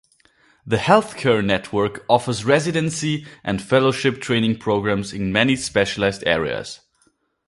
The 0.65 0.77
healthcare 0.77 1.45
network 1.45 2.03
offers 2.09 2.43
residency 2.43 3.27
and 3.43 3.61
fellowship 3.61 4.19
training 4.19 4.57
programs 4.57 5.13
in 5.13 5.31
many 5.31 5.55
specialized 5.55 6.23
areas. 6.25 6.79